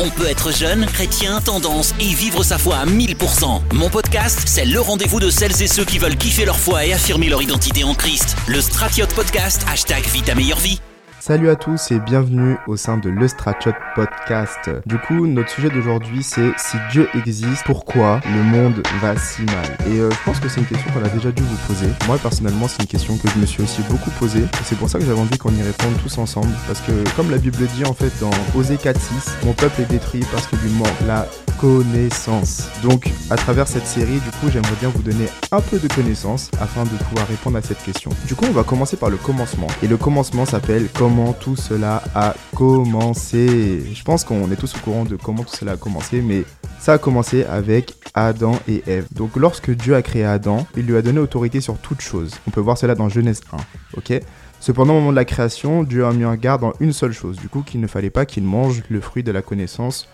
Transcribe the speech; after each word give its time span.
On 0.00 0.10
peut 0.10 0.28
être 0.28 0.52
jeune, 0.52 0.86
chrétien, 0.86 1.40
tendance 1.40 1.92
et 1.98 2.14
vivre 2.14 2.44
sa 2.44 2.56
foi 2.56 2.76
à 2.76 2.86
1000%. 2.86 3.62
Mon 3.74 3.90
podcast, 3.90 4.42
c'est 4.46 4.64
le 4.64 4.80
rendez-vous 4.80 5.18
de 5.18 5.28
celles 5.28 5.60
et 5.60 5.66
ceux 5.66 5.84
qui 5.84 5.98
veulent 5.98 6.16
kiffer 6.16 6.44
leur 6.44 6.58
foi 6.58 6.86
et 6.86 6.92
affirmer 6.92 7.28
leur 7.28 7.42
identité 7.42 7.82
en 7.82 7.94
Christ. 7.94 8.36
Le 8.46 8.60
Stratiote 8.60 9.12
Podcast, 9.12 9.64
hashtag 9.68 10.04
Vite 10.06 10.26
ta 10.26 10.36
meilleure 10.36 10.60
vie. 10.60 10.80
Salut 11.28 11.50
à 11.50 11.56
tous 11.56 11.90
et 11.90 12.00
bienvenue 12.00 12.56
au 12.66 12.78
sein 12.78 12.96
de 12.96 13.10
Le 13.10 13.28
Stratchot 13.28 13.74
Podcast. 13.94 14.70
Du 14.86 14.96
coup, 14.96 15.26
notre 15.26 15.50
sujet 15.50 15.68
d'aujourd'hui 15.68 16.22
c'est 16.22 16.52
si 16.56 16.78
Dieu 16.90 17.06
existe, 17.14 17.64
pourquoi 17.66 18.22
le 18.24 18.42
monde 18.42 18.82
va 19.02 19.14
si 19.14 19.42
mal? 19.42 19.76
Et 19.88 19.98
euh, 19.98 20.10
je 20.10 20.24
pense 20.24 20.40
que 20.40 20.48
c'est 20.48 20.60
une 20.60 20.66
question 20.66 20.90
qu'on 20.90 21.04
a 21.04 21.08
déjà 21.10 21.30
dû 21.30 21.42
vous 21.42 21.66
poser. 21.66 21.88
Moi 22.06 22.16
personnellement, 22.16 22.66
c'est 22.66 22.80
une 22.80 22.88
question 22.88 23.18
que 23.18 23.28
je 23.28 23.38
me 23.38 23.44
suis 23.44 23.62
aussi 23.62 23.82
beaucoup 23.90 24.10
posée. 24.12 24.40
Et 24.40 24.64
c'est 24.64 24.78
pour 24.78 24.88
ça 24.88 24.98
que 24.98 25.04
j'avais 25.04 25.20
envie 25.20 25.36
qu'on 25.36 25.52
y 25.52 25.60
réponde 25.60 26.00
tous 26.02 26.16
ensemble. 26.16 26.48
Parce 26.66 26.80
que 26.80 26.92
comme 27.14 27.30
la 27.30 27.36
Bible 27.36 27.58
dit 27.76 27.84
en 27.84 27.92
fait 27.92 28.10
dans 28.22 28.30
Osée 28.58 28.76
4.6, 28.76 29.44
mon 29.44 29.52
peuple 29.52 29.82
est 29.82 29.90
détruit 29.90 30.24
parce 30.32 30.46
que 30.46 30.56
lui 30.56 30.70
manque 30.70 30.88
la 31.06 31.26
connaissance. 31.58 32.68
Donc 32.82 33.12
à 33.30 33.36
travers 33.36 33.66
cette 33.66 33.86
série, 33.86 34.20
du 34.20 34.30
coup, 34.40 34.48
j'aimerais 34.50 34.76
bien 34.80 34.88
vous 34.88 35.02
donner 35.02 35.26
un 35.50 35.60
peu 35.60 35.78
de 35.78 35.88
connaissances 35.88 36.50
afin 36.60 36.84
de 36.84 36.90
pouvoir 36.90 37.26
répondre 37.26 37.58
à 37.58 37.62
cette 37.62 37.82
question. 37.82 38.10
Du 38.26 38.34
coup, 38.34 38.44
on 38.48 38.52
va 38.52 38.62
commencer 38.62 38.96
par 38.96 39.10
le 39.10 39.16
commencement. 39.16 39.66
Et 39.82 39.88
le 39.88 39.96
commencement 39.96 40.46
s'appelle 40.46 40.88
comment 40.94 41.32
tout 41.32 41.56
cela 41.56 42.02
a 42.14 42.34
commencé. 42.54 43.82
Je 43.92 44.02
pense 44.04 44.24
qu'on 44.24 44.50
est 44.50 44.56
tous 44.56 44.74
au 44.76 44.78
courant 44.78 45.04
de 45.04 45.16
comment 45.16 45.42
tout 45.42 45.56
cela 45.56 45.72
a 45.72 45.76
commencé, 45.76 46.22
mais 46.22 46.44
ça 46.78 46.94
a 46.94 46.98
commencé 46.98 47.44
avec 47.44 47.94
Adam 48.14 48.58
et 48.68 48.82
Ève. 48.86 49.06
Donc 49.12 49.36
lorsque 49.36 49.70
Dieu 49.70 49.94
a 49.94 50.02
créé 50.02 50.24
Adam, 50.24 50.66
il 50.76 50.86
lui 50.86 50.96
a 50.96 51.02
donné 51.02 51.18
autorité 51.18 51.60
sur 51.60 51.76
toute 51.78 52.00
chose. 52.00 52.32
On 52.46 52.50
peut 52.50 52.60
voir 52.60 52.78
cela 52.78 52.94
dans 52.94 53.08
Genèse 53.08 53.40
1. 53.52 53.56
Ok? 53.96 54.20
Cependant, 54.60 54.94
au 54.94 54.98
moment 54.98 55.10
de 55.10 55.16
la 55.16 55.24
création, 55.24 55.82
Dieu 55.82 56.04
a 56.04 56.12
mis 56.12 56.24
en 56.24 56.34
garde 56.34 56.64
en 56.64 56.72
une 56.80 56.92
seule 56.92 57.12
chose, 57.12 57.36
du 57.36 57.48
coup 57.48 57.62
qu'il 57.62 57.80
ne 57.80 57.86
fallait 57.86 58.10
pas 58.10 58.26
qu'il 58.26 58.42
mange 58.42 58.82
le 58.88 59.00
fruit 59.00 59.22
de 59.22 59.30
la 59.30 59.42
connaissance 59.42 60.08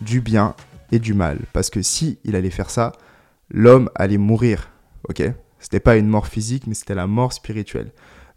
du 0.00 0.20
bien 0.22 0.54
et 0.92 0.98
du 0.98 1.14
mal. 1.14 1.40
Parce 1.52 1.70
que 1.70 1.82
si 1.82 2.18
il 2.24 2.36
allait 2.36 2.50
faire 2.50 2.70
ça, 2.70 2.92
l'homme 3.50 3.90
allait 3.94 4.18
mourir. 4.18 4.70
Ok? 5.08 5.22
C'était 5.58 5.80
pas 5.80 5.96
une 5.96 6.08
mort 6.08 6.26
physique, 6.26 6.66
mais 6.66 6.74
c'était 6.74 6.94
la 6.94 7.06
mort 7.06 7.32
spirituelle. 7.32 7.92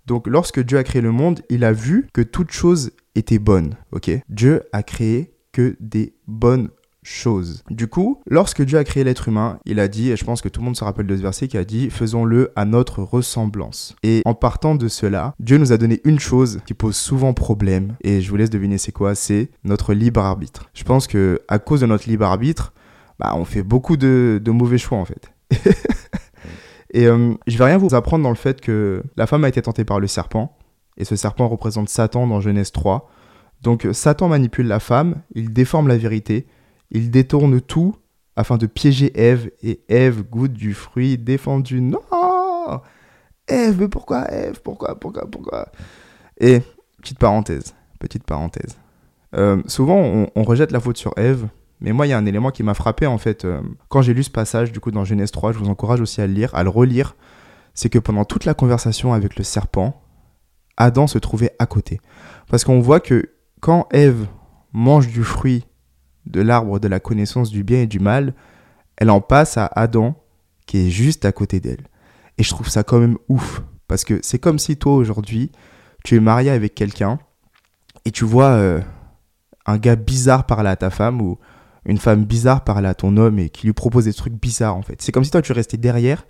Donc 0.06 0.28
lorsque 0.28 0.60
Dieu 0.60 0.78
a 0.78 0.84
créé 0.84 1.02
le 1.02 1.12
monde, 1.12 1.42
il 1.50 1.64
a 1.64 1.72
vu 1.72 2.08
que 2.14 2.22
toute 2.22 2.52
chose 2.52 2.92
était 3.16 3.40
bonne. 3.40 3.76
Ok? 3.92 4.12
Dieu 4.30 4.64
a 4.74 4.84
créé 4.84 5.34
que 5.52 5.78
des 5.80 6.16
bonnes 6.28 6.70
choses. 7.04 7.64
Du 7.70 7.88
coup, 7.88 8.22
lorsque 8.28 8.62
Dieu 8.62 8.78
a 8.78 8.84
créé 8.84 9.04
l'être 9.04 9.28
humain, 9.28 9.60
il 9.66 9.80
a 9.80 9.88
dit, 9.88 10.12
et 10.12 10.16
je 10.16 10.26
pense 10.26 10.42
que 10.42 10.50
tout 10.50 10.62
le 10.62 10.66
monde 10.66 10.76
se 10.76 10.84
rappelle 10.84 11.08
de 11.08 11.16
ce 11.16 11.22
verset, 11.22 11.48
qui 11.48 11.58
a 11.58 11.64
dit, 11.64 11.90
faisons-le 11.90 12.52
à 12.56 12.66
notre 12.66 13.04
ressemblance. 13.04 13.96
Et 14.04 14.22
en 14.26 14.34
partant 14.34 14.76
de 14.76 14.88
cela, 14.88 15.34
Dieu 15.40 15.58
nous 15.58 15.72
a 15.72 15.78
donné 15.78 16.02
une 16.04 16.20
chose 16.20 16.60
qui 16.66 16.74
pose 16.74 16.96
souvent 16.96 17.34
problème, 17.34 17.96
et 18.04 18.22
je 18.22 18.30
vous 18.30 18.36
laisse 18.36 18.50
deviner 18.50 18.78
c'est 18.78 18.92
quoi, 18.92 19.16
c'est 19.16 19.50
notre 19.64 19.94
libre 19.94 20.22
arbitre. 20.22 20.70
Je 20.74 20.84
pense 20.84 21.08
que 21.08 21.42
à 21.48 21.60
cause 21.60 21.82
de 21.82 21.86
notre 21.86 22.10
libre 22.10 22.26
arbitre, 22.26 22.74
bah, 23.20 23.34
on 23.36 23.46
fait 23.46 23.64
beaucoup 23.64 23.98
de, 23.98 24.42
de 24.44 24.52
mauvais 24.52 24.78
choix 24.78 24.98
en 24.98 25.06
fait. 25.06 25.32
et 26.94 27.08
euh, 27.08 27.34
je 27.48 27.58
vais 27.58 27.66
rien 27.66 27.78
vous 27.78 27.94
apprendre 27.94 28.24
dans 28.24 28.30
le 28.30 28.36
fait 28.36 28.62
que 28.62 29.04
la 29.18 29.28
femme 29.28 29.44
a 29.44 29.50
été 29.50 29.62
tentée 29.62 29.86
par 29.86 30.00
le 30.00 30.08
serpent, 30.08 30.58
et 30.98 31.06
ce 31.06 31.16
serpent 31.16 31.48
représente 31.48 31.90
Satan 31.90 32.28
dans 32.28 32.42
Genèse 32.42 32.72
3. 32.72 33.10
Donc 33.62 33.88
Satan 33.94 34.28
manipule 34.28 34.68
la 34.68 34.80
femme, 34.80 35.16
il 35.36 35.54
déforme 35.54 35.88
la 35.88 35.98
vérité, 35.98 36.46
il 36.92 37.12
détourne 37.12 37.62
tout 37.62 37.96
afin 38.36 38.58
de 38.58 38.66
piéger 38.66 39.12
Ève 39.20 39.52
et 39.62 39.82
Ève 39.90 40.24
goûte 40.24 40.54
du 40.54 40.74
fruit 40.74 41.18
défendu. 41.18 41.82
Non 41.82 42.02
Ève, 43.48 43.78
mais 43.80 43.88
pourquoi 43.88 44.32
Ève? 44.32 44.62
Pourquoi 44.64 45.00
Pourquoi 45.00 45.30
Pourquoi? 45.30 45.68
Et 46.40 46.62
petite 47.02 47.20
parenthèse, 47.20 47.76
petite 48.00 48.24
parenthèse. 48.24 48.78
Euh, 49.36 49.62
souvent, 49.68 50.28
on, 50.36 50.44
rejette 50.44 50.72
la 50.72 50.80
faute 50.80 50.98
sur 50.98 51.14
Ève, 51.18 51.48
mais 51.82 51.92
moi, 51.92 52.08
il 52.08 52.12
y 52.12 52.14
a 52.14 52.18
un 52.18 52.26
élément 52.26 52.52
qui 52.52 52.64
m'a 52.64 52.74
frappé 52.74 53.08
en 53.08 53.18
fait. 53.18 53.46
Euh, 53.46 53.62
quand 53.90 54.02
j'ai 54.02 54.14
lu 54.14 54.24
ce 54.24 54.30
passage, 54.30 54.72
du 54.72 54.80
coup, 54.80 54.92
dans 54.92 55.04
Genèse 55.04 55.32
3, 55.32 55.52
je 55.52 55.58
vous 55.58 55.70
encourage 55.70 56.02
aussi 56.02 56.22
à 56.22 56.28
le 56.28 56.34
lire, 56.34 56.54
à 56.56 56.64
le 56.64 56.70
relire. 56.70 57.16
C'est 57.74 57.90
que 57.90 58.00
pendant 58.00 58.24
toute 58.24 58.46
la 58.46 58.54
conversation 58.54 59.14
avec 59.14 59.36
le 59.36 59.44
serpent, 59.44 60.02
Adam 60.78 61.08
se 61.08 61.18
trouvait 61.18 61.56
à 61.60 61.66
côté. 61.66 62.00
Parce 62.50 62.64
qu'on 62.64 62.80
voit 62.80 63.00
que 63.00 63.32
quand 63.60 63.88
Ève 63.92 64.28
mange 64.72 65.08
du 65.08 65.24
fruit 65.24 65.66
de 66.26 66.42
l'arbre 66.42 66.80
de 66.80 66.88
la 66.88 67.00
connaissance 67.00 67.50
du 67.50 67.64
bien 67.64 67.82
et 67.82 67.88
du 67.88 68.00
mal, 68.00 68.34
elle 68.98 69.10
en 69.10 69.22
passe 69.22 69.58
à 69.58 69.66
Adam 69.66 70.16
qui 70.66 70.88
est 70.88 70.90
juste 70.90 71.26
à 71.26 71.32
côté 71.32 71.60
d'elle. 71.60 71.88
Et 72.38 72.44
je 72.44 72.50
trouve 72.50 72.70
ça 72.70 72.84
quand 72.84 73.00
même 73.00 73.18
ouf. 73.30 73.62
Parce 73.88 74.04
que 74.04 74.20
c'est 74.24 74.40
comme 74.40 74.60
si 74.60 74.78
toi 74.78 74.96
aujourd'hui, 74.96 75.52
tu 76.04 76.16
es 76.16 76.20
marié 76.20 76.50
avec 76.50 76.74
quelqu'un 76.76 77.20
et 78.06 78.12
tu 78.12 78.26
vois 78.26 78.52
euh, 78.52 78.82
un 79.66 79.78
gars 79.78 79.96
bizarre 79.96 80.46
parler 80.46 80.70
à 80.70 80.76
ta 80.76 80.90
femme 80.90 81.22
ou 81.22 81.38
une 81.86 81.98
femme 81.98 82.24
bizarre 82.24 82.64
parler 82.64 82.88
à 82.88 82.94
ton 82.94 83.18
homme 83.18 83.40
et 83.40 83.50
qui 83.50 83.68
lui 83.68 83.74
propose 83.74 84.06
des 84.06 84.14
trucs 84.14 84.34
bizarres 84.34 84.76
en 84.76 84.82
fait. 84.82 85.02
C'est 85.02 85.12
comme 85.12 85.24
si 85.24 85.32
toi 85.32 85.42
tu 85.42 85.52
restais 85.52 85.78
derrière 85.78 86.26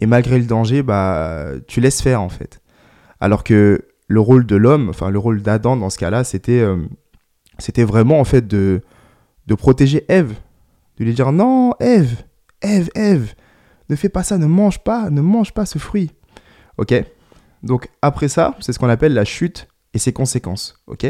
et 0.00 0.06
malgré 0.06 0.38
le 0.38 0.44
danger, 0.44 0.82
bah 0.82 1.50
tu 1.66 1.80
laisses 1.80 2.02
faire 2.02 2.20
en 2.20 2.28
fait. 2.28 2.60
Alors 3.20 3.44
que 3.44 3.86
le 4.08 4.20
rôle 4.20 4.46
de 4.46 4.56
l'homme, 4.56 4.88
enfin 4.88 5.10
le 5.10 5.18
rôle 5.18 5.42
d'Adam 5.42 5.76
dans 5.76 5.90
ce 5.90 5.98
cas-là, 5.98 6.24
c'était 6.24 6.60
euh, 6.60 6.84
c'était 7.58 7.84
vraiment 7.84 8.18
en 8.18 8.24
fait 8.24 8.46
de 8.46 8.82
de 9.46 9.54
protéger 9.54 10.04
Ève, 10.08 10.34
de 10.98 11.04
lui 11.04 11.14
dire 11.14 11.32
non, 11.32 11.72
Ève, 11.80 12.24
Ève, 12.60 12.90
Ève, 12.94 13.34
ne 13.88 13.96
fais 13.96 14.08
pas 14.08 14.22
ça, 14.22 14.38
ne 14.38 14.46
mange 14.46 14.82
pas, 14.82 15.10
ne 15.10 15.20
mange 15.20 15.52
pas 15.52 15.66
ce 15.66 15.78
fruit. 15.78 16.10
Ok 16.78 16.94
Donc 17.62 17.88
après 18.02 18.28
ça, 18.28 18.56
c'est 18.60 18.72
ce 18.72 18.78
qu'on 18.78 18.88
appelle 18.88 19.14
la 19.14 19.24
chute 19.24 19.68
et 19.92 19.98
ses 19.98 20.12
conséquences. 20.12 20.82
Ok 20.86 21.06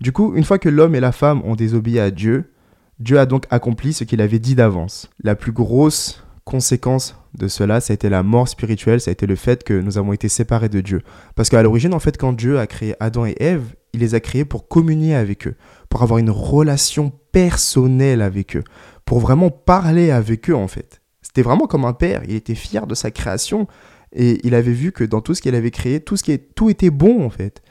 Du 0.00 0.12
coup, 0.12 0.34
une 0.34 0.44
fois 0.44 0.58
que 0.58 0.68
l'homme 0.68 0.94
et 0.94 1.00
la 1.00 1.12
femme 1.12 1.42
ont 1.44 1.56
désobéi 1.56 1.98
à 1.98 2.10
Dieu, 2.10 2.52
Dieu 2.98 3.18
a 3.18 3.26
donc 3.26 3.46
accompli 3.50 3.92
ce 3.92 4.04
qu'il 4.04 4.20
avait 4.20 4.38
dit 4.38 4.54
d'avance. 4.54 5.08
La 5.24 5.34
plus 5.34 5.52
grosse 5.52 6.22
conséquence 6.44 7.16
de 7.34 7.48
cela, 7.48 7.80
ça 7.80 7.92
a 7.92 7.94
été 7.94 8.08
la 8.08 8.22
mort 8.22 8.48
spirituelle, 8.48 9.00
ça 9.00 9.10
a 9.10 9.12
été 9.12 9.26
le 9.26 9.36
fait 9.36 9.64
que 9.64 9.72
nous 9.72 9.98
avons 9.98 10.12
été 10.12 10.28
séparés 10.28 10.68
de 10.68 10.80
Dieu. 10.80 11.00
Parce 11.34 11.48
qu'à 11.48 11.62
l'origine, 11.62 11.94
en 11.94 11.98
fait, 11.98 12.18
quand 12.18 12.32
Dieu 12.32 12.58
a 12.58 12.66
créé 12.66 12.94
Adam 13.00 13.24
et 13.24 13.36
Ève, 13.40 13.74
il 13.92 14.00
les 14.00 14.14
a 14.14 14.20
créés 14.20 14.44
pour 14.44 14.68
communier 14.68 15.14
avec 15.14 15.46
eux, 15.46 15.56
pour 15.88 16.02
avoir 16.02 16.18
une 16.18 16.30
relation 16.30 17.12
personnelle 17.32 18.22
avec 18.22 18.56
eux, 18.56 18.64
pour 19.04 19.20
vraiment 19.20 19.50
parler 19.50 20.10
avec 20.10 20.50
eux, 20.50 20.54
en 20.56 20.68
fait. 20.68 21.00
C'était 21.22 21.42
vraiment 21.42 21.66
comme 21.66 21.84
un 21.84 21.92
père, 21.92 22.22
il 22.24 22.34
était 22.34 22.54
fier 22.54 22.86
de 22.86 22.94
sa 22.94 23.10
création, 23.10 23.66
et 24.12 24.40
il 24.46 24.54
avait 24.54 24.72
vu 24.72 24.92
que 24.92 25.04
dans 25.04 25.20
tout 25.20 25.34
ce 25.34 25.42
qu'il 25.42 25.54
avait 25.54 25.70
créé, 25.70 26.00
tout, 26.00 26.16
ce 26.16 26.24
qui 26.24 26.38
tout 26.38 26.70
était 26.70 26.90
bon, 26.90 27.24
en 27.24 27.30
fait. 27.30 27.62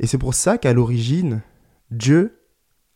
Et 0.00 0.06
c'est 0.06 0.18
pour 0.18 0.34
ça 0.34 0.58
qu'à 0.58 0.72
l'origine, 0.72 1.42
Dieu 1.90 2.38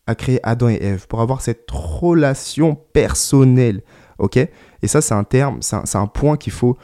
a 0.07 0.15
créé 0.15 0.41
Adam 0.43 0.69
et 0.69 0.79
Ève, 0.81 1.07
pour 1.07 1.21
avoir 1.21 1.41
cette 1.41 1.67
relation 1.71 2.77
personnelle, 2.93 3.83
ok? 4.19 4.37
Et 4.37 4.89
ça, 4.89 5.01
c'est 5.01 5.15
un 5.15 5.25
terme, 5.25 5.61
c'est 5.63 5.97
un, 5.97 6.07
point 6.07 6.37
qu'il 6.37 6.53
faut, 6.53 6.77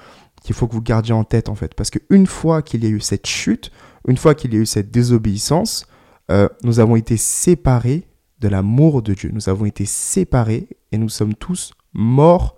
qu'il 0.43 0.55
faut 0.55 0.67
que 0.67 0.75
vous 0.75 0.83
gardiez 0.83 1.15
en 1.15 1.25
tête, 1.25 1.49
en 1.49 1.55
fait. 1.55 1.75
Parce 1.75 1.91
qu'une 1.91 2.27
fois 2.27 2.63
qu'il 2.63 2.85
y 2.85 2.87
a 2.87 2.91
eu 2.91 3.01
cette 3.01 3.27
chute, 3.27 3.71
une 4.09 4.17
fois 4.17 4.35
qu'il 4.35 4.55
y 4.55 4.57
a 4.57 4.61
eu 4.61 4.67
cette 4.67 4.91
désobéissance, 4.91 5.87
euh, 6.31 6.49
nous 6.63 6.81
avons 6.81 6.97
été 6.97 7.17
séparés 7.17 8.09
de 8.41 8.49
l'amour 8.49 9.03
de 9.03 9.15
Dieu. 9.15 9.31
Nous 9.33 9.49
avons 9.49 9.65
été 9.65 9.85
séparés 9.85 10.69
et 10.91 10.99
nous 10.99 11.09
sommes 11.09 11.35
tous 11.35 11.73
morts 11.93 12.57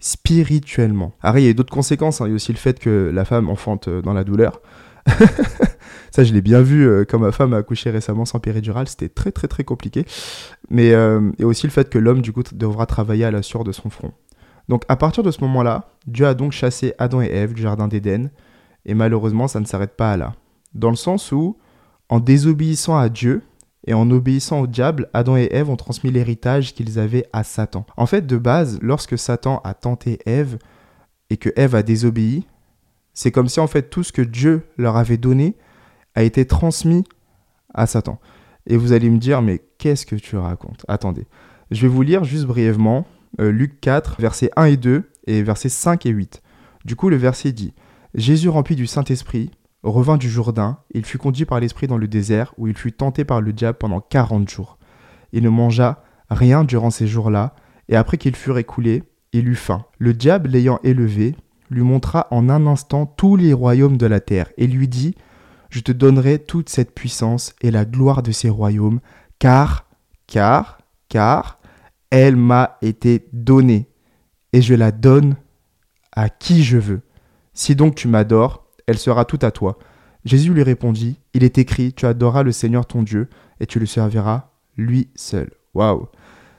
spirituellement. 0.00 1.12
Après, 1.20 1.42
il 1.42 1.46
y 1.46 1.48
a 1.48 1.52
d'autres 1.52 1.72
conséquences. 1.72 2.20
Hein. 2.20 2.26
Il 2.26 2.30
y 2.30 2.32
a 2.32 2.36
aussi 2.36 2.52
le 2.52 2.58
fait 2.58 2.78
que 2.78 3.10
la 3.12 3.24
femme 3.24 3.48
enfante 3.48 3.88
euh, 3.88 4.02
dans 4.02 4.14
la 4.14 4.24
douleur. 4.24 4.60
ça, 6.10 6.24
je 6.24 6.32
l'ai 6.32 6.42
bien 6.42 6.62
vu 6.62 6.86
euh, 6.86 7.04
quand 7.08 7.18
ma 7.18 7.32
femme 7.32 7.54
a 7.54 7.58
accouché 7.58 7.90
récemment 7.90 8.24
sans 8.24 8.40
péridurale. 8.40 8.88
C'était 8.88 9.08
très, 9.08 9.30
très, 9.30 9.48
très 9.48 9.64
compliqué. 9.64 10.04
Mais 10.70 10.92
euh, 10.92 11.30
et 11.38 11.44
aussi 11.44 11.66
le 11.66 11.72
fait 11.72 11.88
que 11.90 11.98
l'homme, 11.98 12.22
du 12.22 12.32
coup, 12.32 12.42
devra 12.52 12.86
travailler 12.86 13.24
à 13.24 13.30
la 13.30 13.42
sueur 13.42 13.64
de 13.64 13.72
son 13.72 13.90
front. 13.90 14.12
Donc 14.68 14.84
à 14.88 14.96
partir 14.96 15.22
de 15.22 15.30
ce 15.30 15.40
moment-là, 15.42 15.90
Dieu 16.06 16.26
a 16.26 16.34
donc 16.34 16.52
chassé 16.52 16.94
Adam 16.98 17.20
et 17.20 17.26
Ève 17.26 17.54
du 17.54 17.62
jardin 17.62 17.88
d'Éden, 17.88 18.30
et 18.86 18.94
malheureusement 18.94 19.48
ça 19.48 19.58
ne 19.58 19.64
s'arrête 19.64 19.96
pas 19.96 20.16
là. 20.16 20.34
Dans 20.74 20.90
le 20.90 20.96
sens 20.96 21.32
où, 21.32 21.56
en 22.08 22.20
désobéissant 22.20 22.96
à 22.96 23.08
Dieu 23.08 23.42
et 23.86 23.94
en 23.94 24.10
obéissant 24.10 24.60
au 24.60 24.66
diable, 24.66 25.08
Adam 25.12 25.36
et 25.36 25.48
Ève 25.50 25.70
ont 25.70 25.76
transmis 25.76 26.10
l'héritage 26.10 26.74
qu'ils 26.74 26.98
avaient 26.98 27.26
à 27.32 27.44
Satan. 27.44 27.86
En 27.96 28.06
fait, 28.06 28.26
de 28.26 28.36
base, 28.36 28.78
lorsque 28.82 29.18
Satan 29.18 29.60
a 29.64 29.74
tenté 29.74 30.18
Ève 30.26 30.58
et 31.30 31.36
que 31.36 31.50
Ève 31.56 31.74
a 31.74 31.82
désobéi, 31.82 32.46
c'est 33.14 33.30
comme 33.30 33.48
si 33.48 33.60
en 33.60 33.66
fait 33.66 33.90
tout 33.90 34.02
ce 34.02 34.12
que 34.12 34.22
Dieu 34.22 34.66
leur 34.76 34.96
avait 34.96 35.16
donné 35.16 35.56
a 36.14 36.22
été 36.22 36.46
transmis 36.46 37.04
à 37.74 37.86
Satan. 37.86 38.18
Et 38.66 38.76
vous 38.76 38.92
allez 38.92 39.10
me 39.10 39.18
dire, 39.18 39.42
mais 39.42 39.60
qu'est-ce 39.78 40.06
que 40.06 40.16
tu 40.16 40.36
racontes? 40.36 40.84
Attendez, 40.88 41.26
je 41.70 41.82
vais 41.82 41.88
vous 41.88 42.02
lire 42.02 42.24
juste 42.24 42.46
brièvement 42.46 43.06
euh, 43.40 43.50
Luc 43.50 43.80
4, 43.80 44.20
versets 44.20 44.50
1 44.56 44.64
et 44.66 44.76
2 44.76 45.10
et 45.26 45.42
versets 45.42 45.68
5 45.68 46.06
et 46.06 46.10
8. 46.10 46.42
Du 46.84 46.96
coup, 46.96 47.08
le 47.08 47.16
verset 47.16 47.52
dit 47.52 47.74
Jésus, 48.14 48.48
rempli 48.48 48.74
du 48.74 48.86
Saint-Esprit, 48.86 49.50
revint 49.82 50.16
du 50.16 50.28
Jourdain, 50.28 50.78
il 50.92 51.04
fut 51.04 51.18
conduit 51.18 51.44
par 51.44 51.60
l'Esprit 51.60 51.86
dans 51.86 51.98
le 51.98 52.08
désert, 52.08 52.52
où 52.58 52.66
il 52.66 52.76
fut 52.76 52.92
tenté 52.92 53.24
par 53.24 53.40
le 53.40 53.52
diable 53.52 53.78
pendant 53.78 54.00
quarante 54.00 54.48
jours. 54.48 54.78
Il 55.32 55.42
ne 55.42 55.48
mangea 55.48 56.02
rien 56.28 56.64
durant 56.64 56.90
ces 56.90 57.06
jours-là, 57.06 57.54
et 57.88 57.96
après 57.96 58.18
qu'il 58.18 58.36
fut 58.36 58.56
écoulé, 58.56 59.02
il 59.32 59.48
eut 59.48 59.56
faim. 59.56 59.84
Le 59.98 60.12
diable, 60.12 60.50
l'ayant 60.50 60.80
élevé, 60.82 61.34
lui 61.70 61.82
montra 61.82 62.26
en 62.30 62.48
un 62.48 62.66
instant 62.66 63.06
tous 63.06 63.36
les 63.36 63.52
royaumes 63.52 63.96
de 63.96 64.06
la 64.06 64.20
terre, 64.20 64.50
et 64.56 64.66
lui 64.66 64.88
dit 64.88 65.14
Je 65.70 65.80
te 65.80 65.92
donnerai 65.92 66.38
toute 66.38 66.68
cette 66.68 66.94
puissance 66.94 67.54
et 67.60 67.70
la 67.70 67.84
gloire 67.84 68.22
de 68.22 68.32
ces 68.32 68.48
royaumes, 68.50 69.00
car, 69.38 69.88
car, 70.26 70.78
car 71.08 71.58
elle 72.10 72.36
m'a 72.36 72.76
été 72.82 73.28
donnée, 73.32 73.88
et 74.52 74.62
je 74.62 74.74
la 74.74 74.90
donne 74.90 75.36
à 76.12 76.28
qui 76.28 76.64
je 76.64 76.76
veux. 76.76 77.02
Si 77.54 77.76
donc 77.76 77.94
tu 77.94 78.08
m'adores, 78.08 78.66
elle 78.90 78.98
sera 78.98 79.24
toute 79.24 79.44
à 79.44 79.50
toi. 79.50 79.78
Jésus 80.24 80.52
lui 80.52 80.62
répondit, 80.62 81.20
Il 81.32 81.44
est 81.44 81.58
écrit, 81.58 81.92
tu 81.92 82.06
adoreras 82.06 82.42
le 82.42 82.52
Seigneur 82.52 82.86
ton 82.86 83.02
Dieu, 83.02 83.28
et 83.60 83.66
tu 83.66 83.78
le 83.78 83.86
serviras 83.86 84.50
lui 84.76 85.08
seul. 85.14 85.50
Waouh 85.74 86.08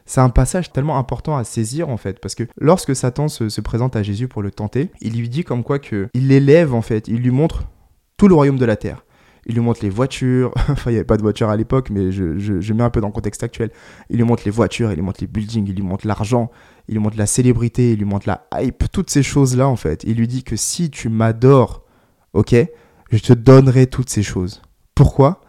c'est 0.06 0.20
un 0.20 0.30
passage 0.30 0.74
tellement 0.74 0.98
important 0.98 1.38
à 1.38 1.46
saisir 1.46 1.88
en 1.88 1.96
fait, 1.96 2.20
parce 2.20 2.36
que 2.36 2.44
lorsque 2.60 2.94
Satan 2.96 3.30
se, 3.30 3.62
présente 3.62 3.96
à 3.96 4.04
Jésus 4.04 4.28
pour 4.28 4.42
le 4.42 4.52
tenter, 4.52 4.90
il 5.00 5.18
lui 5.18 5.30
dit 5.30 5.46
comme 5.46 5.64
quoi 5.64 5.80
que 5.80 6.10
il 6.14 6.28
l'élève 6.28 6.74
en 6.74 6.82
fait, 6.82 7.08
il 7.08 7.20
lui 7.20 7.32
montre 7.32 7.64
tout 8.18 8.28
le 8.28 8.36
royaume 8.36 8.58
de 8.58 8.66
la 8.66 8.76
terre. 8.76 9.06
Il 9.46 9.54
lui 9.54 9.62
montre 9.62 9.80
les 9.84 9.90
voitures, 9.90 10.52
enfin 10.70 10.92
il 10.92 10.94
n'y 10.94 10.98
avait 10.98 11.06
pas 11.06 11.16
de 11.16 11.22
voiture 11.22 11.50
à 11.50 11.56
l'époque, 11.56 11.92
mais 11.92 12.12
je, 12.12 12.38
je, 12.38 12.74
mets 12.74 12.84
un 12.84 12.90
peu 12.90 13.00
dans 13.00 13.08
le 13.08 13.14
contexte 13.14 13.42
actuel. 13.42 13.72
Il 14.10 14.18
lui 14.18 14.26
montre 14.26 14.44
les 14.44 14.52
voitures, 14.52 14.92
il 14.92 14.96
lui 14.96 15.02
montre 15.02 15.22
les 15.22 15.28
buildings, 15.28 15.68
il 15.70 15.76
lui 15.76 15.82
montre 15.82 16.06
l'argent, 16.06 16.52
il 16.90 16.96
lui 16.96 17.00
montre 17.00 17.18
la 17.18 17.26
célébrité, 17.26 17.94
il 17.94 18.00
lui 18.00 18.06
montre 18.06 18.28
la 18.28 18.48
hype, 18.54 18.84
toutes 18.92 19.10
ces 19.10 19.24
choses-là 19.24 19.70
en 19.70 19.78
fait. 19.78 20.04
Il 20.04 20.18
lui 20.18 20.28
dit 20.28 20.44
que 20.44 20.58
si 20.58 20.90
tu 20.90 21.08
m'adores, 21.08 21.81
ok, 22.34 22.56
je 23.12 23.18
te 23.18 23.34
donnerai 23.34 23.88
toutes 23.88 24.10
ces 24.10 24.24
choses. 24.24 24.62
Pourquoi? 24.96 25.42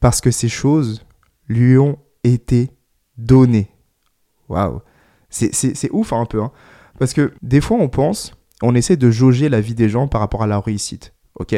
Parce 0.00 0.20
que 0.20 0.30
ces 0.30 0.48
choses 0.48 1.04
lui 1.48 1.76
ont 1.78 1.98
été 2.24 2.70
données. 3.16 3.70
Waouh. 4.48 4.80
C'est 5.28 5.90
ouf 5.92 6.12
hein, 6.12 6.20
un 6.20 6.26
peu. 6.26 6.42
Hein. 6.42 6.52
Parce 6.98 7.12
que 7.12 7.32
des 7.42 7.60
fois, 7.60 7.78
on 7.78 7.88
pense, 7.88 8.32
on 8.62 8.74
essaie 8.74 8.96
de 8.96 9.10
jauger 9.10 9.48
la 9.48 9.60
vie 9.60 9.74
des 9.74 9.88
gens 9.88 10.08
par 10.08 10.20
rapport 10.20 10.42
à 10.42 10.46
la 10.46 10.60
réussite. 10.60 11.14
Ok? 11.36 11.56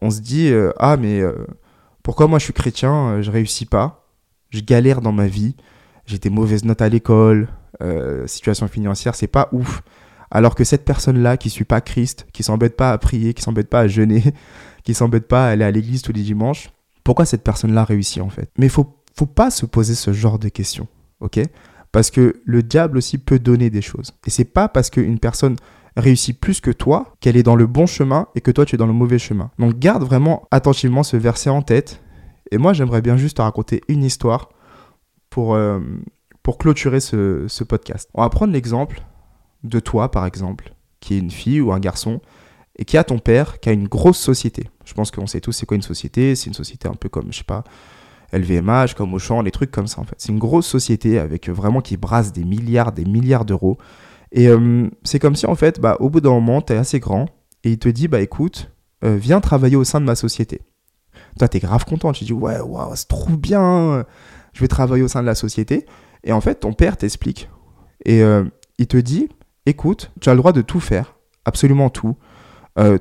On 0.00 0.10
se 0.10 0.20
dit, 0.20 0.48
euh, 0.48 0.72
ah, 0.78 0.96
mais 0.96 1.20
euh, 1.20 1.46
pourquoi 2.02 2.26
moi 2.26 2.38
je 2.38 2.44
suis 2.44 2.52
chrétien, 2.52 3.10
euh, 3.10 3.22
je 3.22 3.30
réussis 3.30 3.66
pas? 3.66 4.08
Je 4.48 4.60
galère 4.60 5.00
dans 5.00 5.12
ma 5.12 5.26
vie, 5.26 5.54
j'ai 6.06 6.18
des 6.18 6.30
mauvaises 6.30 6.64
notes 6.64 6.82
à 6.82 6.88
l'école, 6.88 7.48
situation 8.26 8.68
financière, 8.68 9.14
c'est 9.14 9.28
pas 9.28 9.48
ouf. 9.52 9.82
Alors 10.30 10.54
que 10.54 10.64
cette 10.64 10.84
personne-là 10.84 11.36
qui 11.36 11.50
suit 11.50 11.64
pas 11.64 11.80
Christ, 11.80 12.26
qui 12.32 12.42
s'embête 12.42 12.76
pas 12.76 12.92
à 12.92 12.98
prier, 12.98 13.34
qui 13.34 13.42
s'embête 13.42 13.68
pas 13.68 13.80
à 13.80 13.88
jeûner, 13.88 14.22
qui 14.84 14.94
s'embête 14.94 15.26
pas 15.26 15.46
à 15.46 15.50
aller 15.50 15.64
à 15.64 15.70
l'église 15.70 16.02
tous 16.02 16.12
les 16.12 16.22
dimanches, 16.22 16.70
pourquoi 17.04 17.24
cette 17.24 17.42
personne-là 17.42 17.84
réussit 17.84 18.22
en 18.22 18.28
fait? 18.28 18.50
Mais 18.58 18.68
faut, 18.68 18.94
faut 19.16 19.26
pas 19.26 19.50
se 19.50 19.66
poser 19.66 19.94
ce 19.94 20.12
genre 20.12 20.38
de 20.38 20.48
questions, 20.48 20.86
ok? 21.20 21.40
Parce 21.92 22.10
que 22.10 22.40
le 22.44 22.62
diable 22.62 22.98
aussi 22.98 23.18
peut 23.18 23.38
donner 23.38 23.70
des 23.70 23.82
choses. 23.82 24.12
Et 24.26 24.30
c'est 24.30 24.44
pas 24.44 24.68
parce 24.68 24.90
qu'une 24.90 25.18
personne 25.18 25.56
réussit 25.96 26.38
plus 26.38 26.60
que 26.60 26.70
toi 26.70 27.14
qu'elle 27.20 27.36
est 27.36 27.42
dans 27.42 27.56
le 27.56 27.66
bon 27.66 27.86
chemin 27.86 28.28
et 28.36 28.40
que 28.40 28.52
toi 28.52 28.64
tu 28.64 28.76
es 28.76 28.78
dans 28.78 28.86
le 28.86 28.92
mauvais 28.92 29.18
chemin. 29.18 29.50
Donc 29.58 29.78
garde 29.78 30.04
vraiment 30.04 30.46
attentivement 30.52 31.02
ce 31.02 31.16
verset 31.16 31.50
en 31.50 31.62
tête. 31.62 32.00
Et 32.52 32.58
moi 32.58 32.72
j'aimerais 32.72 33.02
bien 33.02 33.16
juste 33.16 33.38
te 33.38 33.42
raconter 33.42 33.80
une 33.88 34.04
histoire 34.04 34.50
pour, 35.30 35.54
euh, 35.54 35.80
pour 36.42 36.58
clôturer 36.58 37.00
ce, 37.00 37.46
ce 37.48 37.64
podcast. 37.64 38.08
On 38.14 38.22
va 38.22 38.28
prendre 38.28 38.52
l'exemple 38.52 39.02
de 39.64 39.80
toi 39.80 40.10
par 40.10 40.26
exemple, 40.26 40.74
qui 41.00 41.14
est 41.14 41.18
une 41.18 41.30
fille 41.30 41.60
ou 41.60 41.72
un 41.72 41.80
garçon 41.80 42.20
et 42.80 42.84
qui 42.84 42.96
a 42.96 43.04
ton 43.04 43.18
père 43.18 43.60
qui 43.60 43.68
a 43.68 43.72
une 43.72 43.88
grosse 43.88 44.18
société. 44.18 44.68
Je 44.84 44.94
pense 44.94 45.10
qu'on 45.10 45.26
sait 45.26 45.40
tous 45.40 45.52
c'est 45.52 45.66
quoi 45.66 45.76
une 45.76 45.82
société. 45.82 46.34
C'est 46.34 46.46
une 46.46 46.54
société 46.54 46.88
un 46.88 46.94
peu 46.94 47.08
comme, 47.08 47.30
je 47.30 47.38
sais 47.38 47.44
pas, 47.44 47.62
LVMH, 48.32 48.94
comme 48.96 49.12
Auchan, 49.14 49.42
les 49.42 49.50
trucs 49.50 49.70
comme 49.70 49.86
ça 49.86 50.00
en 50.00 50.04
fait. 50.04 50.14
C'est 50.18 50.32
une 50.32 50.38
grosse 50.38 50.66
société 50.66 51.18
avec 51.18 51.48
euh, 51.48 51.52
vraiment 51.52 51.80
qui 51.80 51.96
brasse 51.96 52.32
des 52.32 52.44
milliards, 52.44 52.92
des 52.92 53.04
milliards 53.04 53.44
d'euros. 53.44 53.78
Et 54.32 54.48
euh, 54.48 54.88
c'est 55.02 55.18
comme 55.18 55.36
si 55.36 55.46
en 55.46 55.54
fait, 55.54 55.78
bah, 55.78 55.96
au 56.00 56.08
bout 56.08 56.20
d'un 56.20 56.30
moment, 56.30 56.62
tu 56.62 56.72
es 56.72 56.76
assez 56.76 57.00
grand 57.00 57.26
et 57.64 57.72
il 57.72 57.78
te 57.78 57.88
dit, 57.88 58.08
bah 58.08 58.20
écoute, 58.20 58.70
euh, 59.04 59.16
viens 59.16 59.40
travailler 59.40 59.76
au 59.76 59.84
sein 59.84 60.00
de 60.00 60.06
ma 60.06 60.14
société. 60.14 60.62
Toi, 61.38 61.48
tu 61.48 61.58
es 61.58 61.60
grave 61.60 61.84
content, 61.84 62.12
tu 62.12 62.24
dis, 62.24 62.32
ouais, 62.32 62.60
waouh, 62.60 62.94
c'est 62.94 63.08
trop 63.08 63.36
bien, 63.36 64.04
je 64.52 64.60
vais 64.60 64.68
travailler 64.68 65.02
au 65.02 65.08
sein 65.08 65.20
de 65.20 65.26
la 65.26 65.34
société. 65.34 65.86
Et 66.24 66.32
en 66.32 66.40
fait, 66.40 66.60
ton 66.60 66.72
père 66.72 66.96
t'explique 66.96 67.48
et 68.04 68.22
il 68.78 68.86
te 68.86 68.96
dit, 68.96 69.28
écoute, 69.66 70.10
tu 70.20 70.28
as 70.28 70.34
le 70.34 70.38
droit 70.38 70.52
de 70.52 70.62
tout 70.62 70.80
faire, 70.80 71.16
absolument 71.44 71.90
tout. 71.90 72.16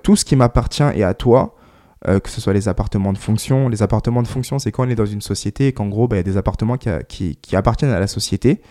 tout 0.04 0.16
ce 0.16 0.26
qui 0.26 0.36
m'appartient 0.36 0.84
est 0.84 1.04
à 1.04 1.14
toi. 1.14 1.56
Euh, 2.08 2.20
que 2.20 2.30
ce 2.30 2.40
soit 2.40 2.54
les 2.54 2.70
appartements 2.70 3.12
de 3.12 3.18
fonction. 3.18 3.68
Les 3.68 3.84
appartements 3.84 4.24
de 4.24 4.28
fonction, 4.28 4.58
c'est 4.58 4.72
quand 4.72 4.88
on 4.88 4.90
est 4.90 4.96
dans 4.96 5.06
une 5.06 5.22
société 5.22 5.68
et 5.68 5.74
qu'en 5.74 5.88
gros, 5.88 6.08
bah, 6.08 6.16
il 6.16 6.20
y 6.20 6.22
a 6.22 6.24
des 6.24 6.38
appartements 6.38 6.78
qui, 6.78 7.36
qui, 7.36 7.56
appartiennent 7.58 7.92
à 7.92 8.00
la 8.00 8.08
société. 8.08 8.62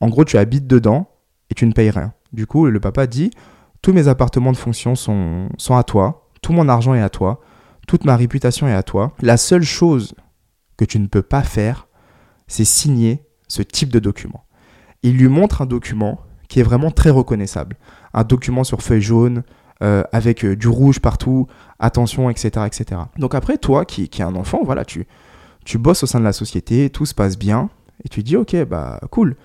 En 0.00 0.08
gros, 0.08 0.24
tu 0.24 0.38
habites 0.38 0.68
dedans 0.68 1.10
et 1.50 1.54
tu 1.54 1.66
ne 1.66 1.72
payes 1.72 1.90
rien. 1.90 2.12
Du 2.32 2.46
coup, 2.46 2.66
le 2.66 2.78
papa 2.78 3.08
dit, 3.08 3.30
tous 3.82 3.92
mes 3.92 4.06
appartements 4.06 4.52
de 4.52 4.56
fonction 4.56 4.94
sont, 4.94 5.48
sont 5.58 5.76
à 5.76 5.82
toi, 5.82 6.28
tout 6.40 6.52
mon 6.52 6.68
argent 6.68 6.94
est 6.94 7.02
à 7.02 7.08
toi, 7.08 7.40
toute 7.88 8.04
ma 8.04 8.16
réputation 8.16 8.68
est 8.68 8.74
à 8.74 8.84
toi. 8.84 9.12
La 9.20 9.36
seule 9.36 9.64
chose 9.64 10.14
que 10.76 10.84
tu 10.84 11.00
ne 11.00 11.08
peux 11.08 11.22
pas 11.22 11.42
faire, 11.42 11.88
c'est 12.46 12.64
signer 12.64 13.24
ce 13.48 13.62
type 13.62 13.90
de 13.90 13.98
document. 13.98 14.44
Il 15.02 15.16
lui 15.16 15.28
montre 15.28 15.62
un 15.62 15.66
document 15.66 16.20
qui 16.48 16.60
est 16.60 16.62
vraiment 16.62 16.90
très 16.90 17.10
reconnaissable. 17.10 17.76
Un 18.14 18.24
document 18.24 18.64
sur 18.64 18.82
feuille 18.82 19.02
jaune, 19.02 19.42
euh, 19.82 20.02
avec 20.12 20.44
euh, 20.44 20.56
du 20.56 20.66
rouge 20.66 20.98
partout, 20.98 21.46
attention, 21.78 22.30
etc., 22.30 22.66
etc. 22.66 23.02
Donc 23.16 23.34
après, 23.36 23.58
toi 23.58 23.84
qui, 23.84 24.08
qui 24.08 24.22
es 24.22 24.24
un 24.24 24.34
enfant, 24.34 24.60
voilà, 24.64 24.84
tu, 24.84 25.06
tu 25.64 25.78
bosses 25.78 26.02
au 26.02 26.06
sein 26.06 26.18
de 26.18 26.24
la 26.24 26.32
société, 26.32 26.90
tout 26.90 27.06
se 27.06 27.14
passe 27.14 27.38
bien, 27.38 27.70
et 28.04 28.08
tu 28.08 28.22
dis, 28.22 28.36
ok, 28.36 28.56
bah 28.64 29.00
cool, 29.10 29.36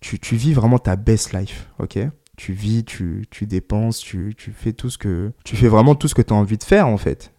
tu, 0.00 0.18
tu 0.18 0.36
vis 0.36 0.54
vraiment 0.54 0.78
ta 0.78 0.96
best 0.96 1.32
life, 1.32 1.68
ok? 1.78 1.98
Tu 2.36 2.52
vis, 2.52 2.84
tu, 2.84 3.26
tu 3.30 3.46
dépenses, 3.46 3.98
tu, 3.98 4.34
tu, 4.36 4.52
fais 4.52 4.72
tout 4.72 4.90
ce 4.90 4.98
que 4.98 5.32
tu 5.44 5.54
fais 5.54 5.68
vraiment 5.68 5.94
tout 5.94 6.08
ce 6.08 6.14
que 6.14 6.22
tu 6.22 6.32
as 6.32 6.36
envie 6.36 6.58
de 6.58 6.64
faire 6.64 6.88
en 6.88 6.96
fait. 6.96 7.32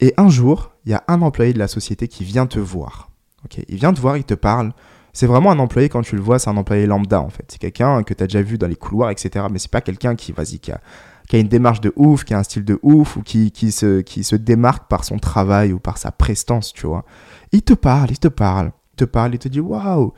Et 0.00 0.14
un 0.16 0.28
jour, 0.28 0.72
il 0.84 0.92
y 0.92 0.94
a 0.94 1.04
un 1.08 1.20
employé 1.20 1.52
de 1.52 1.58
la 1.58 1.68
société 1.68 2.08
qui 2.08 2.24
vient 2.24 2.46
te 2.46 2.58
voir. 2.58 3.10
ok? 3.44 3.62
Il 3.68 3.76
vient 3.76 3.92
te 3.92 4.00
voir, 4.00 4.16
il 4.16 4.24
te 4.24 4.34
parle. 4.34 4.72
C'est 5.12 5.26
vraiment 5.26 5.50
un 5.50 5.58
employé, 5.58 5.88
quand 5.88 6.02
tu 6.02 6.16
le 6.16 6.22
vois, 6.22 6.38
c'est 6.38 6.48
un 6.48 6.56
employé 6.56 6.86
lambda 6.86 7.20
en 7.20 7.28
fait. 7.28 7.44
C'est 7.48 7.58
quelqu'un 7.58 8.02
que 8.02 8.14
tu 8.14 8.22
as 8.22 8.26
déjà 8.26 8.42
vu 8.42 8.56
dans 8.56 8.66
les 8.66 8.76
couloirs, 8.76 9.10
etc. 9.10 9.46
Mais 9.50 9.58
c'est 9.58 9.70
pas 9.70 9.82
quelqu'un 9.82 10.16
qui, 10.16 10.32
vas-y, 10.32 10.58
qui 10.58 10.72
a, 10.72 10.80
une 11.32 11.48
démarche 11.48 11.80
de 11.80 11.92
ouf, 11.96 12.24
qui 12.24 12.34
a 12.34 12.38
un 12.38 12.42
style 12.42 12.64
de 12.64 12.78
ouf, 12.82 13.16
ou 13.16 13.22
qui, 13.22 13.50
qui, 13.50 13.72
se, 13.72 14.00
qui 14.00 14.24
se 14.24 14.36
démarque 14.36 14.88
par 14.88 15.04
son 15.04 15.18
travail 15.18 15.72
ou 15.72 15.78
par 15.78 15.98
sa 15.98 16.12
prestance, 16.12 16.72
tu 16.72 16.86
vois. 16.86 17.04
Il 17.52 17.62
te 17.62 17.74
parle, 17.74 18.10
il 18.10 18.18
te 18.18 18.28
parle, 18.28 18.72
il 18.94 18.96
te 18.96 19.04
parle, 19.04 19.34
il 19.34 19.38
te 19.38 19.48
dit 19.48 19.60
waouh, 19.60 20.12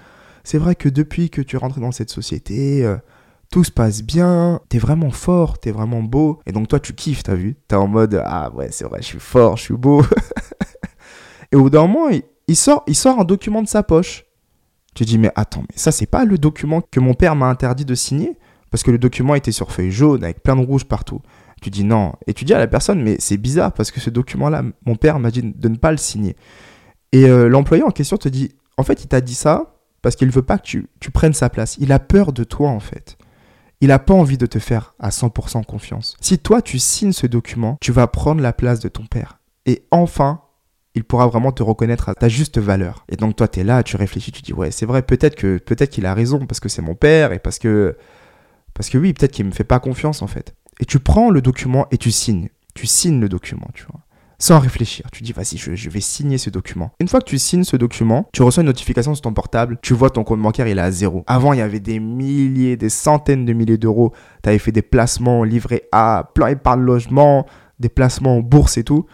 c'est 0.45 0.59
vrai 0.59 0.75
que 0.75 0.89
depuis 0.89 1.31
que 1.31 1.41
tu 1.41 1.57
es 1.57 1.59
rentré 1.59 1.81
dans 1.81 1.93
cette 1.93 2.11
société, 2.11 2.85
euh, 2.85 2.97
tout 3.51 3.65
se 3.65 3.71
passe 3.71 4.03
bien, 4.03 4.61
t'es 4.69 4.79
vraiment 4.79 5.11
fort, 5.11 5.59
t'es 5.59 5.71
vraiment 5.71 6.03
beau. 6.03 6.41
Et 6.47 6.53
donc 6.53 6.69
toi, 6.69 6.81
tu 6.81 6.93
kiffes, 6.93 7.23
t'as 7.23 7.35
vu? 7.35 7.57
T'es 7.67 7.77
en 7.77 7.89
mode 7.89 8.23
ah 8.25 8.53
ouais, 8.55 8.69
c'est 8.71 8.85
vrai, 8.85 9.01
je 9.01 9.07
suis 9.07 9.21
fort, 9.21 9.57
je 9.57 9.63
suis 9.63 9.75
beau. 9.75 10.03
et 11.53 11.57
au 11.57 11.63
bout 11.63 11.71
d'un 11.71 11.87
moment, 11.87 12.09
il, 12.47 12.57
sort, 12.57 12.85
il 12.87 12.95
sort 12.95 13.21
un 13.21 13.25
document 13.25 13.63
de 13.63 13.69
sa 13.69 13.83
poche. 13.83 14.25
Tu 14.95 15.05
dis 15.05 15.19
mais 15.19 15.31
attends, 15.35 15.63
mais 15.63 15.77
ça 15.77 15.93
c'est 15.93 16.07
pas 16.07 16.25
le 16.25 16.39
document 16.39 16.81
que 16.81 17.01
mon 17.01 17.15
père 17.15 17.37
m'a 17.37 17.47
interdit 17.47 17.85
de 17.85 17.95
signer? 17.95 18.39
Parce 18.71 18.83
que 18.83 18.91
le 18.91 18.99
document 18.99 19.35
était 19.35 19.53
sur 19.53 19.71
feuille 19.71 19.93
jaune 19.93 20.25
avec 20.25 20.43
plein 20.43 20.57
de 20.57 20.65
rouge 20.65 20.85
partout. 20.85 21.21
Tu 21.63 21.71
dis 21.71 21.85
non. 21.85 22.13
Et 22.27 22.35
tu 22.35 22.45
dis 22.45 22.53
à 22.53 22.59
la 22.59 22.67
personne, 22.67 23.03
mais 23.03 23.17
c'est 23.21 23.37
bizarre 23.37 23.73
parce 23.73 23.91
que 23.91 24.01
ce 24.01 24.11
document-là, 24.11 24.65
mon 24.85 24.97
père 24.97 25.19
m'a 25.19 25.31
dit 25.31 25.43
de 25.43 25.69
ne 25.69 25.77
pas 25.77 25.91
le 25.91 25.97
signer. 25.97 26.37
Et 27.13 27.25
euh, 27.25 27.49
l'employé 27.49 27.83
en 27.83 27.91
question 27.91 28.17
te 28.17 28.29
dit, 28.29 28.53
en 28.77 28.83
fait, 28.83 29.05
il 29.05 29.07
t'a 29.07 29.21
dit 29.21 29.35
ça 29.35 29.77
parce 30.03 30.17
qu'il 30.17 30.27
ne 30.27 30.33
veut 30.33 30.43
pas 30.43 30.59
que 30.59 30.65
tu, 30.65 30.89
tu, 31.01 31.11
prennes 31.11 31.33
sa 31.33 31.49
place. 31.49 31.77
Il 31.79 31.93
a 31.93 31.99
peur 31.99 32.33
de 32.33 32.45
toi, 32.45 32.69
en 32.69 32.81
fait. 32.81 33.17
Il 33.81 33.89
n'a 33.89 33.99
pas 33.99 34.13
envie 34.13 34.37
de 34.37 34.47
te 34.47 34.59
faire 34.59 34.95
à 34.99 35.09
100% 35.09 35.65
confiance. 35.65 36.17
Si 36.21 36.39
toi, 36.39 36.61
tu 36.61 36.79
signes 36.79 37.13
ce 37.13 37.27
document, 37.27 37.79
tu 37.81 37.93
vas 37.93 38.09
prendre 38.09 38.43
la 38.43 38.53
place 38.53 38.81
de 38.81 38.89
ton 38.89 39.07
père. 39.07 39.39
Et 39.65 39.87
enfin, 39.91 40.43
il 40.95 41.05
pourra 41.05 41.27
vraiment 41.27 41.53
te 41.53 41.63
reconnaître 41.63 42.09
à 42.09 42.15
ta 42.15 42.29
juste 42.29 42.59
valeur. 42.59 43.05
Et 43.09 43.17
donc 43.17 43.37
toi, 43.37 43.49
tu 43.49 43.61
es 43.61 43.65
là, 43.65 43.83
tu 43.83 43.97
réfléchis, 43.97 44.33
tu 44.33 44.43
dis, 44.43 44.53
ouais, 44.53 44.71
c'est 44.71 44.87
vrai, 44.87 45.03
peut-être 45.03 45.35
que 45.35 45.59
peut-être 45.59 45.91
qu'il 45.91 46.07
a 46.07 46.15
raison, 46.15 46.47
parce 46.47 46.61
que 46.61 46.69
c'est 46.69 46.83
mon 46.83 46.95
père, 46.95 47.33
et 47.33 47.39
parce 47.39 47.59
que 47.59 47.97
parce 48.75 48.89
que 48.89 48.99
oui, 48.99 49.13
peut-être 49.13 49.33
qu'il 49.33 49.47
me 49.47 49.53
fait 49.53 49.65
pas 49.65 49.79
confiance 49.79 50.23
en 50.23 50.27
fait. 50.27 50.55
Et 50.81 50.85
tu 50.85 50.99
prends 50.99 51.31
le 51.31 51.41
document 51.41 51.87
et 51.91 51.99
tu 51.99 52.11
signes. 52.11 52.49
Tu 52.75 52.87
signes 52.87 53.21
le 53.21 53.29
document, 53.29 53.69
tu 53.73 53.85
vois. 53.85 54.01
Sans 54.39 54.59
réfléchir. 54.59 55.07
Tu 55.13 55.23
dis, 55.23 55.33
vas-y, 55.33 55.57
je, 55.57 55.89
vais 55.89 56.01
signer 56.01 56.39
ce 56.39 56.51
document. 56.51 56.91
Une 56.99 57.07
fois 57.07 57.21
que 57.21 57.27
tu 57.27 57.39
signes 57.39 57.63
ce 57.63 57.77
document, 57.77 58.29
tu 58.33 58.43
reçois 58.43 58.63
une 58.63 58.67
notification 58.67 59.15
sur 59.15 59.23
ton 59.23 59.33
portable. 59.33 59.79
Tu 59.81 59.95
vois 59.95 60.11
ton 60.11 60.25
compte 60.25 60.43
bancaire, 60.43 60.67
il 60.67 60.77
est 60.77 60.83
à 60.83 60.91
zéro. 60.91 61.23
Avant, 61.29 61.53
il 61.53 61.61
y 61.61 61.63
avait 61.63 61.79
des 61.79 62.01
milliers, 62.01 62.77
des 62.77 62.89
centaines 62.89 63.45
de 63.45 63.53
milliers 63.53 63.79
d'euros. 63.79 64.13
Tu 64.43 64.49
avais 64.49 64.59
fait 64.59 64.73
des 64.73 64.83
placements 64.83 65.45
livrés 65.45 65.85
à 65.93 66.31
plein 66.35 66.49
épargne 66.49 66.83
logement, 66.83 67.47
des 67.79 67.89
placements 67.89 68.39
en 68.39 68.41
bourse 68.41 68.77
et 68.77 68.83
tout. 68.83 69.07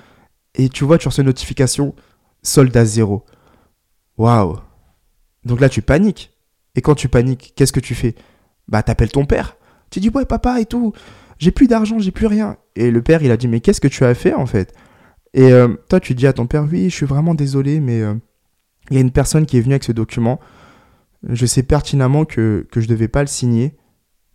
Et 0.55 0.69
tu 0.69 0.85
vois, 0.85 0.99
tu 0.99 1.09
reçois 1.09 1.25
notification, 1.25 1.95
solde 2.43 2.77
à 2.77 2.85
zéro. 2.85 3.25
Waouh. 4.19 4.59
Donc 5.45 5.61
là, 5.61 5.69
tu 5.69 5.83
paniques. 5.83 6.33
Et 6.75 6.81
quand 6.83 6.95
tu 6.95 7.09
paniques, 7.09 7.53
qu'est-ce 7.57 7.73
que 7.73 7.81
tu 7.81 7.95
fais? 7.95 8.15
Bah 8.69 8.83
t'appelles 8.83 9.11
ton 9.11 9.27
père. 9.27 9.57
Tu 9.91 10.01
dis 10.01 10.09
ouais 10.11 10.25
papa 10.25 10.61
et 10.61 10.67
tout, 10.67 10.93
j'ai 11.39 11.51
plus 11.51 11.67
d'argent, 11.67 11.99
j'ai 11.99 12.13
plus 12.13 12.27
rien. 12.27 12.57
Et 12.77 12.91
le 12.91 13.03
père 13.03 13.23
il 13.23 13.31
a 13.33 13.37
dit 13.37 13.49
mais 13.49 13.61
qu'est-ce 13.61 13.81
que 13.81 13.89
tu 13.89 14.05
as 14.05 14.15
fait 14.15 14.35
en 14.35 14.47
fait? 14.47 14.73
Et 15.35 15.53
euh, 15.53 15.69
toi 15.89 15.99
tu 15.99 16.15
dis 16.15 16.27
à 16.27 16.33
ton 16.33 16.47
père 16.47 16.67
oui 16.71 16.89
je 16.91 16.95
suis 16.95 17.07
vraiment 17.07 17.35
désolé 17.35 17.81
mais 17.81 18.01
euh, 18.01 18.15
il 18.91 18.95
y 18.95 18.99
a 18.99 19.01
une 19.01 19.11
personne 19.11 19.47
qui 19.47 19.59
est 19.59 19.61
venue 19.61 19.75
avec 19.75 19.85
ce 19.85 19.93
document. 19.93 20.39
Je 21.29 21.45
sais 21.45 21.63
pertinemment 21.65 22.25
que, 22.25 22.67
que 22.71 22.81
je 22.81 22.89
devais 22.89 23.09
pas 23.09 23.21
le 23.21 23.27
signer, 23.27 23.77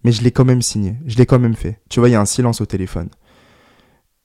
mais 0.04 0.12
je 0.12 0.22
l'ai 0.22 0.32
quand 0.32 0.46
même 0.46 0.62
signé, 0.62 0.98
je 1.06 1.16
l'ai 1.18 1.26
quand 1.26 1.40
même 1.40 1.56
fait. 1.56 1.80
Tu 1.90 2.00
vois 2.00 2.10
il 2.10 2.12
y 2.12 2.16
a 2.16 2.22
un 2.22 2.26
silence 2.26 2.60
au 2.60 2.66
téléphone. 2.66 3.10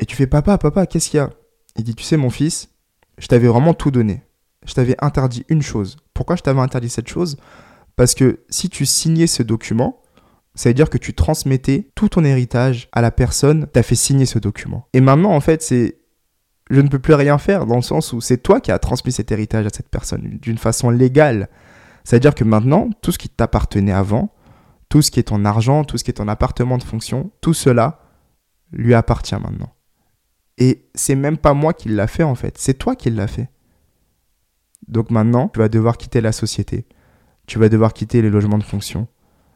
Et 0.00 0.06
tu 0.06 0.16
fais 0.16 0.26
papa 0.26 0.58
papa 0.58 0.86
qu'est-ce 0.86 1.10
qu'il 1.10 1.18
y 1.18 1.20
a? 1.20 1.30
Il 1.76 1.84
dit 1.84 1.94
tu 1.94 2.04
sais 2.04 2.16
mon 2.16 2.30
fils, 2.30 2.70
je 3.18 3.26
t'avais 3.26 3.48
vraiment 3.48 3.74
tout 3.74 3.90
donné. 3.90 4.22
Je 4.66 4.74
t'avais 4.74 4.96
interdit 5.00 5.44
une 5.48 5.62
chose. 5.62 5.96
Pourquoi 6.14 6.36
je 6.36 6.42
t'avais 6.42 6.60
interdit 6.60 6.90
cette 6.90 7.08
chose? 7.08 7.36
Parce 7.96 8.14
que 8.14 8.40
si 8.48 8.68
tu 8.68 8.86
signais 8.86 9.26
ce 9.26 9.42
document, 9.42 10.02
ça 10.54 10.68
veut 10.68 10.74
dire 10.74 10.90
que 10.90 10.98
tu 10.98 11.14
transmettais 11.14 11.90
tout 11.94 12.08
ton 12.08 12.24
héritage 12.24 12.88
à 12.92 13.00
la 13.00 13.10
personne 13.10 13.66
qui 13.66 13.72
t'a 13.72 13.82
fait 13.82 13.94
signer 13.94 14.26
ce 14.26 14.38
document. 14.38 14.86
Et 14.92 15.00
maintenant, 15.00 15.32
en 15.32 15.40
fait, 15.40 15.62
c'est 15.62 15.98
je 16.70 16.80
ne 16.80 16.88
peux 16.88 16.98
plus 16.98 17.14
rien 17.14 17.36
faire 17.38 17.66
dans 17.66 17.76
le 17.76 17.82
sens 17.82 18.12
où 18.12 18.20
c'est 18.20 18.38
toi 18.38 18.60
qui 18.60 18.70
as 18.70 18.78
transmis 18.78 19.12
cet 19.12 19.32
héritage 19.32 19.66
à 19.66 19.70
cette 19.70 19.88
personne 19.88 20.38
d'une 20.40 20.58
façon 20.58 20.88
légale. 20.90 21.48
C'est-à-dire 22.04 22.34
que 22.34 22.44
maintenant, 22.44 22.90
tout 23.02 23.12
ce 23.12 23.18
qui 23.18 23.28
t'appartenait 23.28 23.92
avant, 23.92 24.32
tout 24.88 25.02
ce 25.02 25.10
qui 25.10 25.20
est 25.20 25.24
ton 25.24 25.44
argent, 25.44 25.84
tout 25.84 25.98
ce 25.98 26.04
qui 26.04 26.10
est 26.10 26.14
ton 26.14 26.28
appartement 26.28 26.78
de 26.78 26.84
fonction, 26.84 27.32
tout 27.40 27.54
cela 27.54 28.00
lui 28.72 28.94
appartient 28.94 29.34
maintenant. 29.34 29.72
Et 30.60 30.84
c'est 30.94 31.14
même 31.14 31.38
pas 31.38 31.54
moi 31.54 31.72
qui 31.72 31.88
l'a 31.88 32.06
fait 32.06 32.22
en 32.22 32.34
fait, 32.34 32.58
c'est 32.58 32.74
toi 32.74 32.94
qui 32.94 33.10
l'as 33.10 33.26
fait. 33.26 33.48
Donc 34.86 35.10
maintenant, 35.10 35.48
tu 35.48 35.58
vas 35.58 35.68
devoir 35.68 35.96
quitter 35.96 36.20
la 36.20 36.32
société. 36.32 36.86
Tu 37.46 37.58
vas 37.58 37.68
devoir 37.68 37.92
quitter 37.92 38.22
les 38.22 38.30
logements 38.30 38.58
de 38.58 38.62
fonction. 38.62 39.08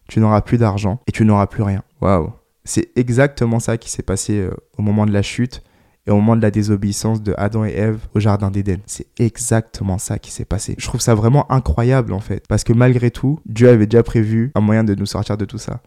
Tu 0.08 0.20
n'auras 0.20 0.40
plus 0.40 0.58
d'argent 0.58 1.00
et 1.06 1.12
tu 1.12 1.24
n'auras 1.24 1.46
plus 1.46 1.62
rien. 1.62 1.82
Waouh. 2.00 2.32
C'est 2.64 2.90
exactement 2.96 3.60
ça 3.60 3.76
qui 3.76 3.90
s'est 3.90 4.02
passé 4.02 4.38
euh, 4.38 4.50
au 4.78 4.82
moment 4.82 5.06
de 5.06 5.12
la 5.12 5.22
chute 5.22 5.62
et 6.06 6.10
au 6.10 6.16
moment 6.16 6.36
de 6.36 6.42
la 6.42 6.50
désobéissance 6.50 7.22
de 7.22 7.34
Adam 7.36 7.64
et 7.64 7.72
Ève 7.72 8.06
au 8.14 8.20
jardin 8.20 8.50
d'Éden. 8.50 8.78
C'est 8.86 9.06
exactement 9.18 9.98
ça 9.98 10.18
qui 10.18 10.30
s'est 10.30 10.44
passé. 10.44 10.74
Je 10.78 10.86
trouve 10.86 11.00
ça 11.00 11.14
vraiment 11.14 11.50
incroyable 11.52 12.12
en 12.12 12.20
fait, 12.20 12.46
parce 12.48 12.64
que 12.64 12.72
malgré 12.72 13.10
tout, 13.10 13.40
Dieu 13.46 13.68
avait 13.68 13.86
déjà 13.86 14.02
prévu 14.02 14.50
un 14.54 14.60
moyen 14.60 14.84
de 14.84 14.94
nous 14.94 15.06
sortir 15.06 15.36
de 15.36 15.44
tout 15.44 15.58
ça. 15.58 15.82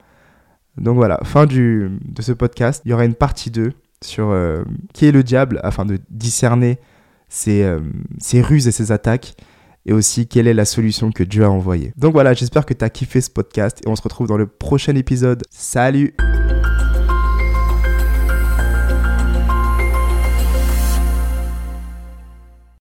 Donc 0.77 0.95
voilà, 0.95 1.19
fin 1.23 1.45
du, 1.45 1.89
de 2.03 2.21
ce 2.21 2.31
podcast. 2.31 2.81
Il 2.85 2.91
y 2.91 2.93
aura 2.93 3.05
une 3.05 3.15
partie 3.15 3.49
2 3.49 3.73
sur 4.03 4.29
euh, 4.29 4.63
qui 4.93 5.05
est 5.05 5.11
le 5.11 5.23
diable 5.23 5.59
afin 5.63 5.85
de 5.85 5.99
discerner 6.09 6.79
ses, 7.29 7.63
euh, 7.63 7.79
ses 8.19 8.41
ruses 8.41 8.67
et 8.67 8.71
ses 8.71 8.91
attaques 8.91 9.35
et 9.85 9.93
aussi 9.93 10.27
quelle 10.27 10.47
est 10.47 10.53
la 10.53 10.65
solution 10.65 11.11
que 11.11 11.23
Dieu 11.23 11.45
a 11.45 11.49
envoyée. 11.49 11.93
Donc 11.97 12.13
voilà, 12.13 12.33
j'espère 12.33 12.65
que 12.65 12.73
tu 12.73 12.83
as 12.83 12.89
kiffé 12.89 13.21
ce 13.21 13.29
podcast 13.29 13.81
et 13.85 13.89
on 13.89 13.95
se 13.95 14.01
retrouve 14.01 14.27
dans 14.27 14.37
le 14.37 14.47
prochain 14.47 14.95
épisode. 14.95 15.43
Salut 15.49 16.13